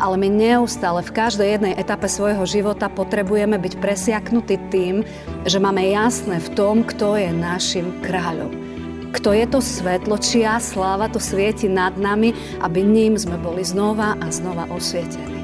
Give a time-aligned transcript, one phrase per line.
[0.00, 5.04] ale my neustále v každej jednej etape svojho života potrebujeme byť presiaknutí tým,
[5.44, 8.48] že máme jasné v tom, kto je našim kráľom.
[9.12, 12.32] Kto je to svetlo, čia sláva to svieti nad nami,
[12.64, 15.36] aby ním sme boli znova a znova osvietení.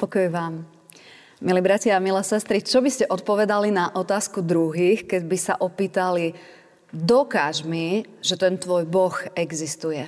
[0.00, 0.71] Pokoj vám.
[1.42, 5.54] Milí bratia a milé sestry, čo by ste odpovedali na otázku druhých, keď by sa
[5.58, 6.38] opýtali,
[6.94, 10.06] dokáž mi, že ten tvoj Boh existuje.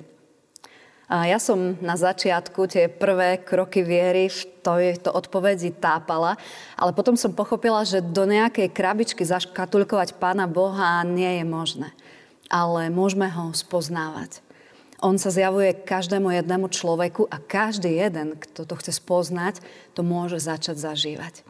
[1.10, 6.38] A ja som na začiatku tie prvé kroky viery v tejto odpovedi tápala,
[6.78, 11.90] ale potom som pochopila, že do nejakej krabičky zaškatulkovať Pána Boha nie je možné.
[12.46, 14.38] Ale môžeme ho spoznávať.
[15.04, 19.60] On sa zjavuje každému jednému človeku a každý jeden, kto to chce spoznať,
[19.92, 21.44] to môže začať zažívať.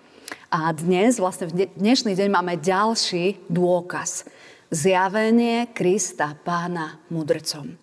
[0.51, 4.27] A dnes, vlastne v dnešný deň máme ďalší dôkaz.
[4.75, 7.79] Zjavenie Krista, pána mudrcom.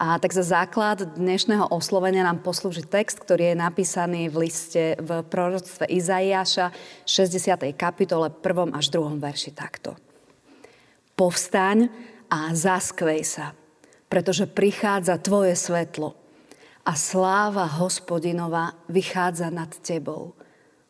[0.00, 5.20] A tak za základ dnešného oslovenia nám poslúži text, ktorý je napísaný v liste v
[5.28, 6.72] proroctve Izaiáša
[7.04, 7.60] 60.
[7.76, 8.72] kapitole 1.
[8.72, 9.20] až 2.
[9.20, 10.00] verši takto.
[11.12, 11.92] Povstaň
[12.32, 13.52] a zaskvej sa,
[14.10, 16.18] pretože prichádza Tvoje svetlo
[16.82, 20.34] a sláva hospodinova vychádza nad Tebou.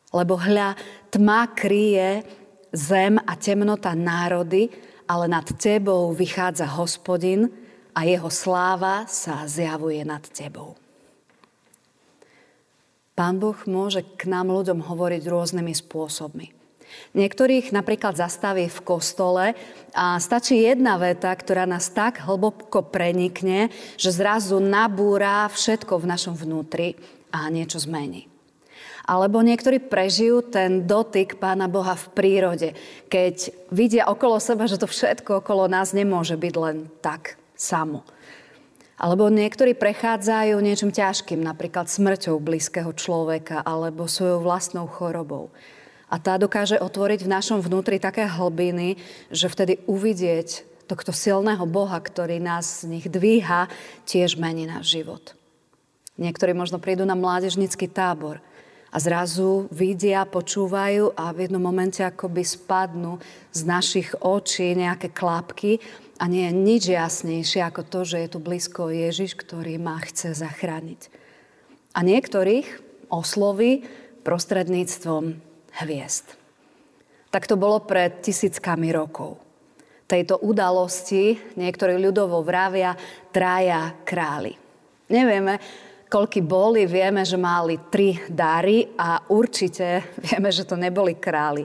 [0.09, 0.73] Lebo hľa,
[1.13, 2.25] tma kryje
[2.73, 4.73] zem a temnota národy,
[5.05, 7.47] ale nad Tebou vychádza hospodin
[7.93, 10.73] a jeho sláva sa zjavuje nad Tebou.
[13.13, 16.60] Pán Boh môže k nám ľuďom hovoriť rôznymi spôsobmi.
[17.11, 19.45] Niektorých napríklad zastaví v kostole
[19.91, 23.67] a stačí jedna veta, ktorá nás tak hlboko prenikne,
[23.99, 26.95] že zrazu nabúra všetko v našom vnútri
[27.35, 28.31] a niečo zmení.
[29.01, 32.69] Alebo niektorí prežijú ten dotyk Pána Boha v prírode,
[33.09, 38.05] keď vidia okolo seba, že to všetko okolo nás nemôže byť len tak samo.
[39.01, 45.49] Alebo niektorí prechádzajú niečím ťažkým, napríklad smrťou blízkeho človeka alebo svojou vlastnou chorobou.
[46.11, 48.99] A tá dokáže otvoriť v našom vnútri také hlbiny,
[49.31, 53.71] že vtedy uvidieť tohto silného Boha, ktorý nás z nich dvíha,
[54.03, 55.39] tiež mení náš život.
[56.19, 58.43] Niektorí možno prídu na mládežnický tábor
[58.91, 63.23] a zrazu vidia, počúvajú a v jednom momente akoby spadnú
[63.55, 65.79] z našich očí nejaké klapky
[66.19, 70.35] a nie je nič jasnejšie ako to, že je tu blízko Ježiš, ktorý ma chce
[70.35, 71.07] zachrániť.
[71.95, 72.67] A niektorých
[73.07, 73.87] osloví
[74.27, 76.35] prostredníctvom hviezd.
[77.31, 79.39] Tak to bolo pred tisíckami rokov.
[80.03, 82.91] Tejto udalosti niektorí ľudovo vravia
[83.31, 84.51] traja králi.
[85.07, 85.55] Nevieme,
[86.11, 91.63] koľky boli, vieme, že mali tri dary a určite vieme, že to neboli králi.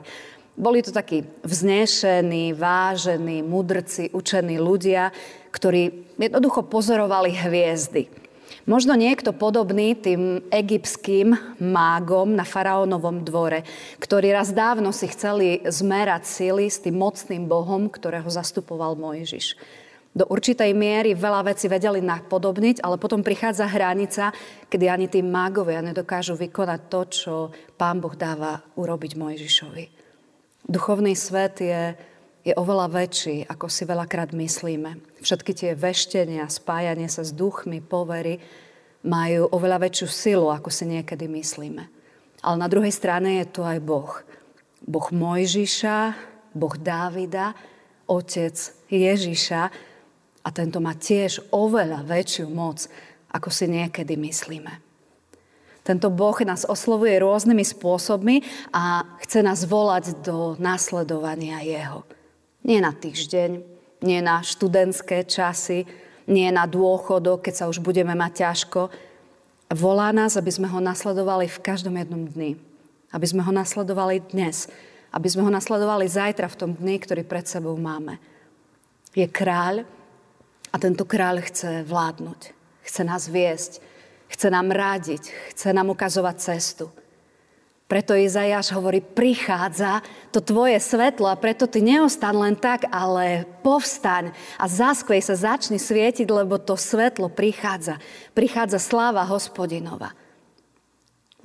[0.57, 5.13] Boli to takí vznešení, vážení, mudrci, učení ľudia,
[5.53, 8.26] ktorí jednoducho pozorovali hviezdy.
[8.67, 13.63] Možno niekto podobný tým egyptským mágom na faraónovom dvore,
[14.03, 19.55] ktorí raz dávno si chceli zmerať sily s tým mocným bohom, ktorého zastupoval Mojžiš.
[20.17, 24.33] Do určitej miery veľa vecí vedeli napodobniť, ale potom prichádza hranica,
[24.73, 27.35] kedy ani tí mágovia nedokážu vykonať to, čo
[27.77, 29.85] pán Boh dáva urobiť Mojžišovi.
[30.67, 31.93] Duchovný svet je
[32.47, 35.03] je oveľa väčší, ako si veľakrát myslíme.
[35.19, 38.39] Všetky tie veštenia, spájanie sa s duchmi, povery
[39.03, 41.91] majú oveľa väčšiu silu, ako si niekedy myslíme.
[42.47, 44.23] Ale na druhej strane je tu aj Boh.
[44.87, 45.99] Boh Mojžiša,
[46.55, 47.51] Boh Dávida,
[48.07, 48.55] Otec
[48.87, 49.63] Ježiša
[50.47, 52.87] a tento má tiež oveľa väčšiu moc,
[53.35, 54.87] ako si niekedy myslíme.
[55.83, 62.07] Tento Boh nás oslovuje rôznymi spôsobmi a chce nás volať do nasledovania Jeho.
[62.67, 63.63] Nie na týždeň,
[64.03, 65.87] nie na študentské časy,
[66.27, 68.91] nie na dôchodok, keď sa už budeme mať ťažko.
[69.71, 72.59] Volá nás, aby sme ho nasledovali v každom jednom dni.
[73.15, 74.67] Aby sme ho nasledovali dnes.
[75.15, 78.19] Aby sme ho nasledovali zajtra v tom dni, ktorý pred sebou máme.
[79.15, 79.87] Je kráľ
[80.75, 82.41] a tento kráľ chce vládnuť.
[82.83, 83.79] Chce nás viesť.
[84.27, 85.55] Chce nám rádiť.
[85.55, 86.91] Chce nám ukazovať cestu.
[87.87, 90.03] Preto Izajáš hovorí, prichádza
[90.35, 95.79] to tvoje svetlo a preto ty neostan len tak, ale povstaň a zaskvej sa, začni
[95.79, 98.03] svietiť, lebo to svetlo prichádza.
[98.35, 100.19] Prichádza sláva hospodinova.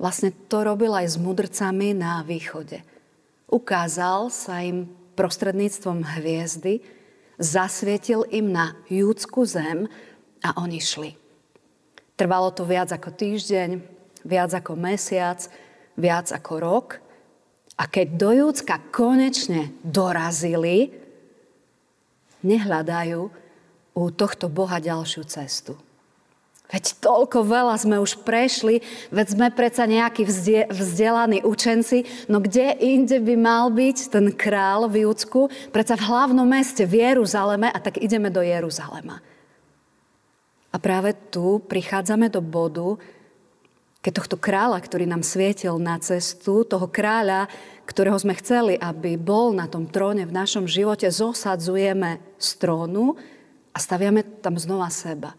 [0.02, 2.82] Vlastne to robil aj s mudrcami na východe.
[3.46, 6.82] Ukázal sa im prostredníctvom hviezdy,
[7.38, 9.86] zasvietil im na júdsku zem
[10.42, 11.14] a oni šli.
[12.18, 13.78] Trvalo to viac ako týždeň,
[14.26, 15.38] viac ako mesiac,
[15.96, 16.88] viac ako rok.
[17.80, 20.92] A keď do Júcka konečne dorazili,
[22.44, 23.20] nehľadajú
[23.92, 25.76] u tohto Boha ďalšiu cestu.
[26.72, 28.80] Veď toľko veľa sme už prešli,
[29.12, 30.24] veď sme predsa nejakí
[30.72, 35.52] vzdelaní učenci, no kde inde by mal byť ten král v Júdsku?
[35.68, 39.20] Predsa v hlavnom meste, v Jeruzaleme, a tak ideme do Jeruzalema.
[40.72, 42.96] A práve tu prichádzame do bodu,
[44.02, 47.46] keď tohto kráľa, ktorý nám svietil na cestu, toho kráľa,
[47.86, 53.14] ktorého sme chceli, aby bol na tom tróne v našom živote, zosadzujeme z trónu
[53.70, 55.38] a staviame tam znova seba.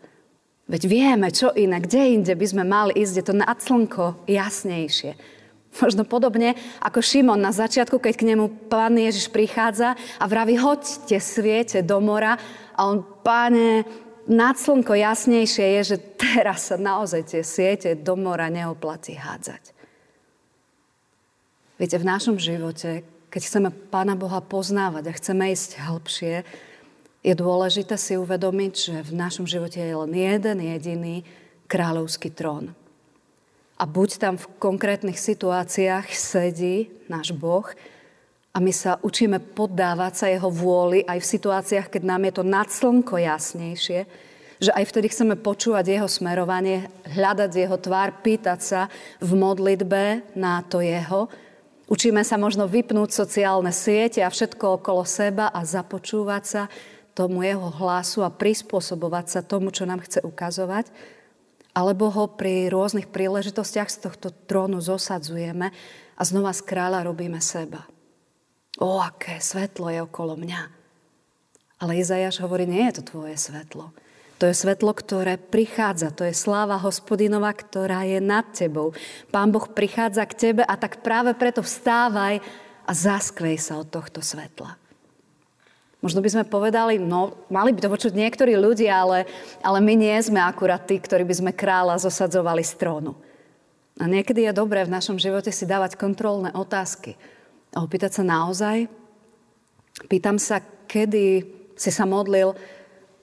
[0.63, 5.44] Veď vieme, čo iné, kde inde by sme mali ísť, je to nad slnko jasnejšie.
[5.83, 11.19] Možno podobne ako Šimon na začiatku, keď k nemu pán Ježiš prichádza a vraví, hoďte
[11.19, 12.39] sviete do mora
[12.77, 13.83] a on, páne,
[14.27, 19.75] nad slnko jasnejšie je, že teraz sa naozaj tie siete do mora neoplatí hádzať.
[21.75, 26.35] Viete, v našom živote, keď chceme Pána Boha poznávať a chceme ísť hĺbšie,
[27.23, 31.15] je dôležité si uvedomiť, že v našom živote je len jeden jediný
[31.71, 32.75] kráľovský trón.
[33.79, 37.65] A buď tam v konkrétnych situáciách sedí náš Boh
[38.53, 42.44] a my sa učíme poddávať sa Jeho vôli aj v situáciách, keď nám je to
[42.45, 44.05] nad slnko jasnejšie,
[44.61, 46.85] že aj vtedy chceme počúvať Jeho smerovanie,
[47.17, 48.81] hľadať Jeho tvár, pýtať sa
[49.17, 51.33] v modlitbe na to Jeho.
[51.89, 56.63] Učíme sa možno vypnúť sociálne siete a všetko okolo seba a započúvať sa
[57.13, 60.89] tomu jeho hlasu a prispôsobovať sa tomu, čo nám chce ukazovať,
[61.73, 65.69] alebo ho pri rôznych príležitostiach z tohto trónu zosadzujeme
[66.17, 67.85] a znova z kráľa robíme seba.
[68.81, 70.61] O, aké svetlo je okolo mňa.
[71.77, 73.93] Ale Izajáš hovorí, nie je to tvoje svetlo.
[74.41, 76.09] To je svetlo, ktoré prichádza.
[76.15, 78.91] To je sláva hospodinova, ktorá je nad tebou.
[79.29, 82.41] Pán Boh prichádza k tebe a tak práve preto vstávaj
[82.83, 84.75] a zaskvej sa od tohto svetla.
[86.03, 89.23] Možno by sme povedali, no mali by to počuť niektorí ľudia, ale,
[89.63, 93.15] ale my nie sme akurát tí, ktorí by sme kráľa zosadzovali z trónu.
[93.95, 97.15] A niekedy je dobré v našom živote si dávať kontrolné otázky.
[97.73, 98.85] A opýtať sa naozaj.
[100.09, 102.53] Pýtam sa, kedy si sa modlil,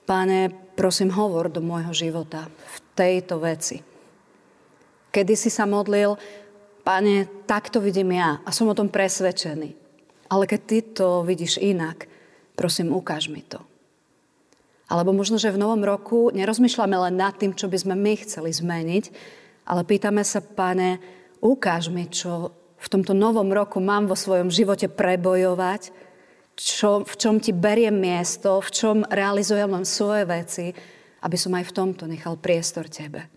[0.06, 3.78] páne, prosím, hovor do môjho života v tejto veci.
[5.10, 6.18] Kedy si sa modlil,
[6.82, 9.70] páne, takto vidím ja a som o tom presvedčený.
[10.30, 12.10] Ale keď ty to vidíš inak,
[12.60, 13.56] Prosím, ukáž mi to.
[14.84, 18.52] Alebo možno, že v novom roku nerozmýšľame len nad tým, čo by sme my chceli
[18.52, 19.04] zmeniť,
[19.64, 21.00] ale pýtame sa, pane,
[21.40, 25.92] ukáž mi, čo v tomto novom roku mám vo svojom živote prebojovať,
[26.56, 30.66] čo, v čom ti beriem miesto, v čom realizujem len svoje veci,
[31.20, 33.28] aby som aj v tomto nechal priestor tebe.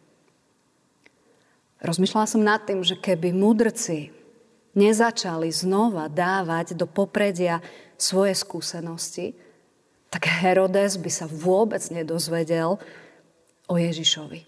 [1.84, 4.16] Rozmýšľala som nad tým, že keby mudrci
[4.72, 7.60] nezačali znova dávať do popredia
[8.00, 9.36] svoje skúsenosti,
[10.08, 12.80] tak Herodes by sa vôbec nedozvedel
[13.68, 14.46] o Ježišovi.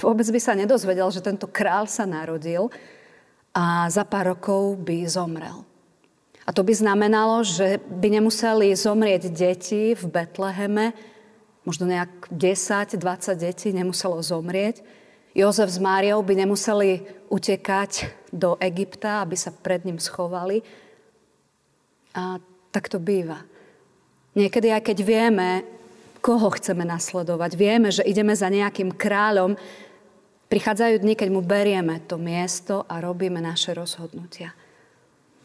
[0.00, 2.70] Vôbec by sa nedozvedel, že tento král sa narodil
[3.52, 5.64] a za pár rokov by zomrel.
[6.42, 10.96] A to by znamenalo, že by nemuseli zomrieť deti v Betleheme,
[11.62, 12.98] možno nejak 10-20
[13.38, 14.82] detí nemuselo zomrieť.
[15.32, 20.60] Jozef s Máriou by nemuseli utekať do Egypta, aby sa pred ním schovali,
[22.12, 22.36] a
[22.68, 23.40] tak to býva.
[24.36, 25.64] Niekedy, aj keď vieme,
[26.20, 29.56] koho chceme nasledovať, vieme, že ideme za nejakým kráľom,
[30.52, 34.52] prichádzajú dni, keď mu berieme to miesto a robíme naše rozhodnutia.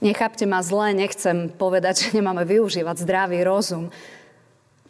[0.04, 3.88] Nechápte ma zle, nechcem povedať, že nemáme využívať zdravý rozum,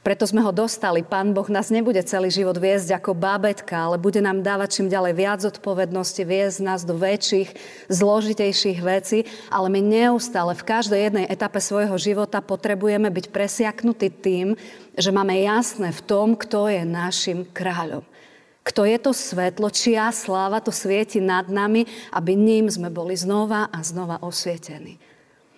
[0.01, 1.03] preto sme ho dostali.
[1.03, 5.13] Pán Boh nás nebude celý život viesť ako bábetka, ale bude nám dávať čím ďalej
[5.19, 7.51] viac odpovednosti, viesť nás do väčších,
[7.91, 14.55] zložitejších vecí, ale my neustále v každej jednej etape svojho života potrebujeme byť presiaknutí tým,
[14.95, 18.07] že máme jasné v tom, kto je našim kráľom.
[18.67, 23.71] Kto je to svetlo, čia sláva to svieti nad nami, aby ním sme boli znova
[23.71, 24.99] a znova osvietení.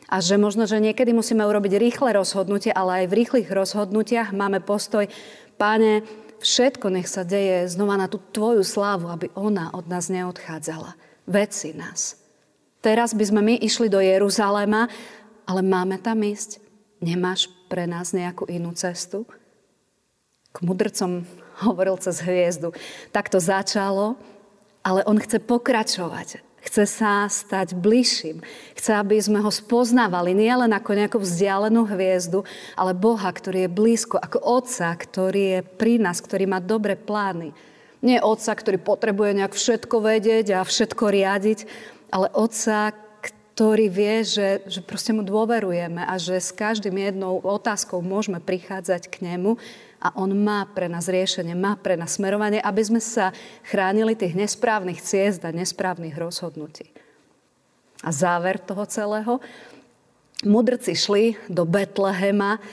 [0.10, 4.62] A že možno, že niekedy musíme urobiť rýchle rozhodnutie, ale aj v rýchlych rozhodnutiach máme
[4.62, 5.10] postoj,
[5.58, 6.06] páne,
[6.38, 10.94] všetko nech sa deje znova na tú tvoju slávu, aby ona od nás neodchádzala.
[11.26, 12.18] Veci nás.
[12.82, 14.86] Teraz by sme my išli do Jeruzalema,
[15.50, 16.62] ale máme tam ísť.
[17.02, 19.26] Nemáš pre nás nejakú inú cestu?
[20.50, 21.26] K mudrcom
[21.68, 22.72] hovoril cez hviezdu.
[23.12, 24.16] Tak to začalo,
[24.84, 26.44] ale on chce pokračovať.
[26.60, 28.44] Chce sa stať bližším.
[28.76, 32.44] Chce, aby sme ho spoznávali nielen ako nejakú vzdialenú hviezdu,
[32.76, 37.56] ale Boha, ktorý je blízko, ako Otca, ktorý je pri nás, ktorý má dobré plány.
[38.04, 41.60] Nie Otca, ktorý potrebuje nejak všetko vedieť a všetko riadiť,
[42.12, 42.92] ale Otca,
[43.60, 49.12] ktorý vie, že, že proste mu dôverujeme a že s každým jednou otázkou môžeme prichádzať
[49.12, 49.60] k nemu
[50.00, 53.36] a on má pre nás riešenie, má pre nás smerovanie, aby sme sa
[53.68, 56.88] chránili tých nesprávnych ciest a nesprávnych rozhodnutí.
[58.00, 59.44] A záver toho celého.
[60.48, 62.64] Mudrci šli do Betlehema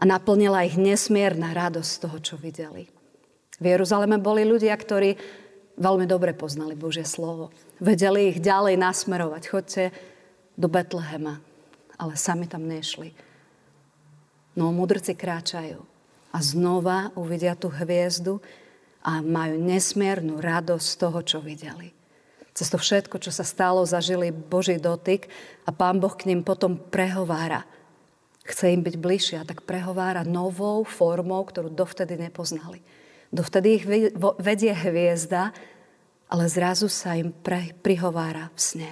[0.00, 2.88] a naplnila ich nesmierna radosť z toho, čo videli.
[3.60, 5.20] V Jeruzaleme boli ľudia, ktorí
[5.76, 7.52] veľmi dobre poznali Božie slovo.
[7.76, 9.42] Vedeli ich ďalej nasmerovať.
[9.44, 9.84] Chodte
[10.56, 11.44] do Betlehema.
[12.00, 13.12] Ale sami tam nešli.
[14.56, 15.97] No mudrci kráčajú
[16.38, 18.38] a znova uvidia tú hviezdu
[19.02, 21.90] a majú nesmiernu radosť z toho, čo videli.
[22.54, 25.26] Cez to všetko, čo sa stalo, zažili Boží dotyk
[25.66, 27.66] a Pán Boh k ním potom prehovára.
[28.46, 32.82] Chce im byť bližšie a tak prehovára novou formou, ktorú dovtedy nepoznali.
[33.34, 33.84] Dovtedy ich
[34.38, 35.50] vedie hviezda,
[36.30, 38.90] ale zrazu sa im pre, prihovára v sne.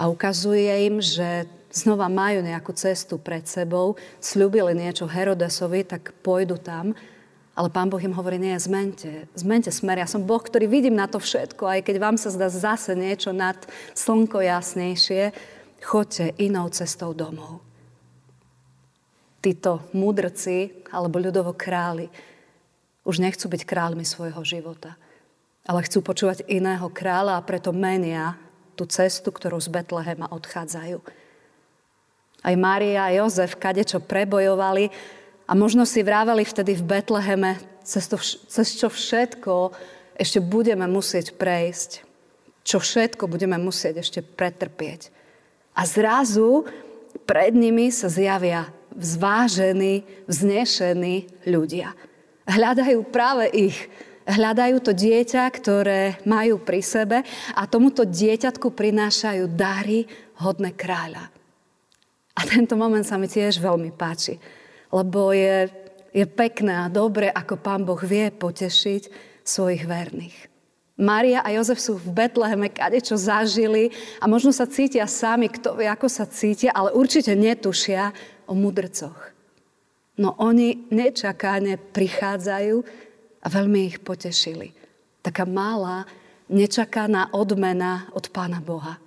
[0.00, 6.56] A ukazuje im, že znova majú nejakú cestu pred sebou, slúbili niečo Herodesovi, tak pôjdu
[6.56, 6.96] tam.
[7.52, 10.00] Ale pán Boh im hovorí, nie, zmente, zmente smer.
[10.00, 13.36] Ja som Boh, ktorý vidím na to všetko, aj keď vám sa zdá zase niečo
[13.36, 13.60] nad
[13.92, 15.36] slnko jasnejšie,
[15.84, 17.60] choďte inou cestou domov.
[19.44, 22.08] Títo mudrci, alebo ľudovo králi,
[23.04, 24.96] už nechcú byť kráľmi svojho života,
[25.68, 28.36] ale chcú počúvať iného kráľa a preto menia
[28.80, 31.04] tú cestu, ktorú z Betlehema odchádzajú.
[32.40, 34.88] Aj Mária a Jozef kade čo prebojovali
[35.44, 39.76] a možno si vrávali vtedy v Betleheme, cez, to, cez čo všetko
[40.16, 42.08] ešte budeme musieť prejsť.
[42.64, 45.12] Čo všetko budeme musieť ešte pretrpieť.
[45.76, 46.64] A zrazu
[47.28, 51.92] pred nimi sa zjavia zvážení, vznešení ľudia.
[52.48, 53.78] Hľadajú práve ich.
[54.30, 60.06] Hľadajú to dieťa, ktoré majú pri sebe a tomuto dieťatku prinášajú dary
[60.38, 61.34] hodné kráľa.
[62.38, 64.38] A tento moment sa mi tiež veľmi páči,
[64.94, 65.66] lebo je,
[66.14, 69.02] je pekné a dobre, ako Pán Boh vie potešiť
[69.42, 70.38] svojich verných.
[71.00, 75.74] Mária a Jozef sú v Betleheme, kade čo zažili a možno sa cítia sami, kto
[75.80, 78.12] vie, ako sa cítia, ale určite netušia
[78.46, 79.32] o mudrcoch.
[80.20, 82.84] No oni nečakáne prichádzajú
[83.40, 84.72] a veľmi ich potešili.
[85.20, 86.08] Taká malá,
[86.48, 89.00] nečakaná odmena od Pána Boha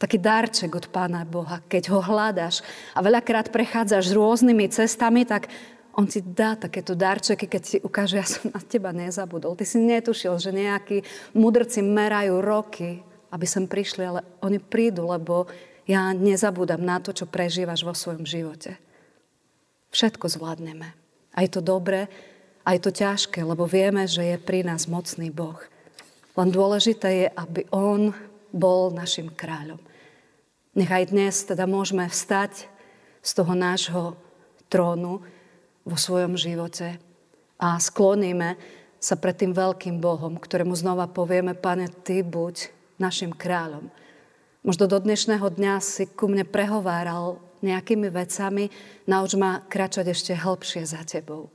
[0.00, 2.64] taký darček od Pána Boha, keď ho hľadaš
[2.96, 5.52] a veľakrát prechádzaš rôznymi cestami, tak
[5.92, 9.52] on ti dá takéto darčeky, keď ti ukáže, ja som na teba nezabudol.
[9.52, 11.04] Ty si netušil, že nejakí
[11.36, 15.44] mudrci merajú roky, aby sem prišli, ale oni prídu, lebo
[15.84, 18.80] ja nezabúdam na to, čo prežívaš vo svojom živote.
[19.92, 20.96] Všetko zvládneme.
[21.36, 22.08] Aj to dobré,
[22.70, 25.58] aj to ťažké, lebo vieme, že je pri nás mocný Boh.
[26.38, 28.14] Len dôležité je, aby On
[28.54, 29.82] bol našim kráľom.
[30.78, 32.70] Nechaj dnes teda môžeme vstať
[33.26, 34.14] z toho nášho
[34.70, 35.18] trónu
[35.82, 37.02] vo svojom živote
[37.58, 38.54] a skloníme
[39.02, 42.70] sa pred tým veľkým Bohom, ktorému znova povieme, Pane, Ty buď
[43.02, 43.90] našim kráľom.
[44.62, 48.70] Možno do dnešného dňa si ku mne prehováral nejakými vecami,
[49.10, 51.50] nauč ma kračať ešte hĺbšie za Tebou.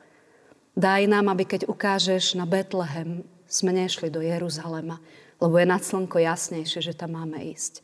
[0.76, 5.00] Daj nám, aby keď ukážeš na Betlehem, sme nešli do Jeruzalema,
[5.40, 7.80] lebo je nad slnko jasnejšie, že tam máme ísť.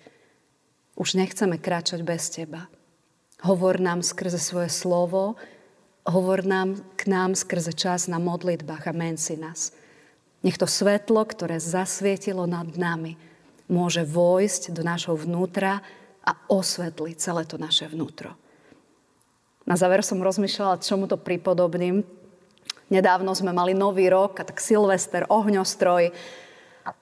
[0.99, 2.67] Už nechceme kráčať bez Teba.
[3.47, 5.39] Hovor nám skrze svoje slovo,
[6.03, 9.71] hovor nám k nám skrze čas na modlitbách a menci nás.
[10.43, 13.15] Nech to svetlo, ktoré zasvietilo nad nami,
[13.71, 15.79] môže vojsť do nášho vnútra
[16.27, 18.35] a osvetliť celé to naše vnútro.
[19.63, 22.03] Na záver som rozmýšľala, čomu to pripodobním.
[22.91, 26.11] Nedávno sme mali nový rok a tak Silvester, ohňostroj.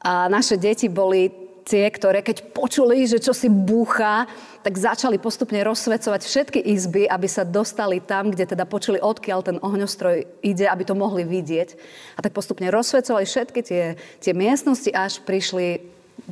[0.05, 4.25] A naše deti boli tie, ktoré keď počuli, že čo si búcha,
[4.65, 9.57] tak začali postupne rozsvecovať všetky izby, aby sa dostali tam, kde teda počuli, odkiaľ ten
[9.61, 11.69] ohňostroj ide, aby to mohli vidieť.
[12.17, 13.83] A tak postupne rozsvecovali všetky tie,
[14.17, 15.85] tie miestnosti, až prišli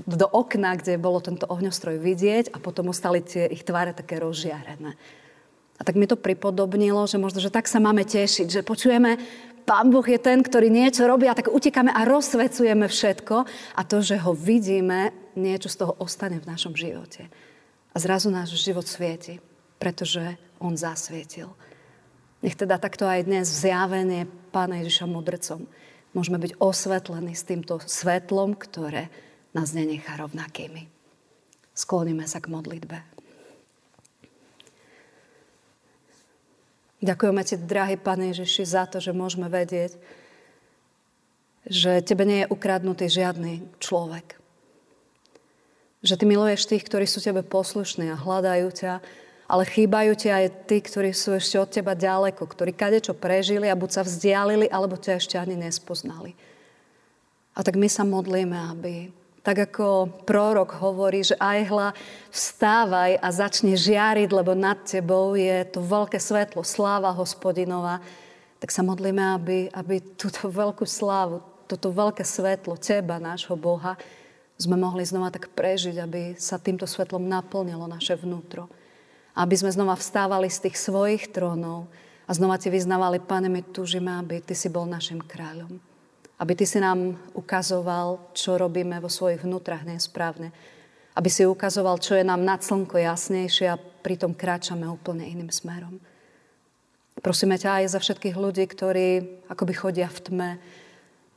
[0.05, 4.97] do okna, kde bolo tento ohňostroj vidieť a potom ostali tie ich tváre také rozžiarené.
[5.77, 9.21] A tak mi to pripodobnilo, že možno, že tak sa máme tešiť, že počujeme
[9.67, 13.35] Pán Boh je ten, ktorý niečo robí a tak utekáme a rozsvecujeme všetko
[13.75, 17.27] a to, že ho vidíme, niečo z toho ostane v našom živote.
[17.91, 19.43] A zrazu náš život svieti,
[19.75, 21.51] pretože on zasvietil.
[22.39, 25.67] Nech teda takto aj dnes zjavenie Pána Ježiša mudrcom
[26.15, 29.11] môžeme byť osvetlení s týmto svetlom, ktoré
[29.51, 30.87] nás nenechá rovnakými.
[31.75, 33.16] Skloníme sa k modlitbe.
[36.97, 39.97] Ďakujeme Ti, drahý Pane Ježiši, za to, že môžeme vedieť,
[41.67, 44.39] že Tebe nie je ukradnutý žiadny človek.
[46.01, 48.93] Že ty miluješ tých, ktorí sú tebe poslušní a hľadajú ťa,
[49.49, 53.79] ale chýbajú ti aj tí, ktorí sú ešte od teba ďaleko, ktorí kadečo prežili a
[53.79, 56.37] buď sa vzdialili, alebo ťa ešte ani nespoznali.
[57.57, 59.09] A tak my sa modlíme, aby
[59.47, 61.89] tak ako prorok hovorí, že aj hla,
[62.35, 68.03] vstávaj a začne žiariť, lebo nad tebou je to veľké svetlo, sláva hospodinova.
[68.59, 73.95] Tak sa modlíme, aby, aby túto veľkú slávu, toto veľké svetlo teba, nášho Boha,
[74.59, 78.67] sme mohli znova tak prežiť, aby sa týmto svetlom naplnilo naše vnútro.
[79.31, 81.87] Aby sme znova vstávali z tých svojich trónov
[82.27, 85.96] a znova ti vyznávali, Pane, my túžime, aby Ty si bol našim kráľom
[86.37, 90.53] aby Ty si nám ukazoval, čo robíme vo svojich vnútrach nesprávne.
[91.17, 95.97] Aby si ukazoval, čo je nám nad slnko jasnejšie a pritom kráčame úplne iným smerom.
[97.17, 99.07] Prosíme ťa aj za všetkých ľudí, ktorí
[99.49, 100.49] akoby chodia v tme,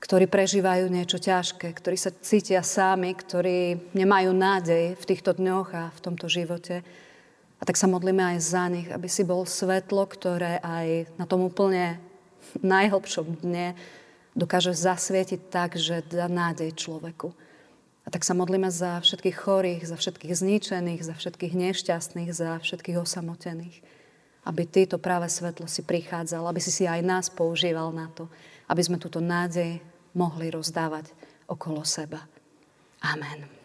[0.00, 5.84] ktorí prežívajú niečo ťažké, ktorí sa cítia sami, ktorí nemajú nádej v týchto dňoch a
[5.96, 6.84] v tomto živote.
[7.60, 11.48] A tak sa modlíme aj za nich, aby si bol svetlo, ktoré aj na tom
[11.48, 12.00] úplne
[12.60, 13.76] najhlbšom dne
[14.34, 17.34] dokáže zasvietiť tak, že dá nádej človeku.
[18.04, 22.96] A tak sa modlíme za všetkých chorých, za všetkých zničených, za všetkých nešťastných, za všetkých
[22.98, 23.76] osamotených.
[24.48, 28.26] Aby Ty to práve svetlo si prichádzal, aby si si aj nás používal na to,
[28.72, 29.78] aby sme túto nádej
[30.16, 31.12] mohli rozdávať
[31.46, 32.24] okolo seba.
[33.04, 33.59] Amen.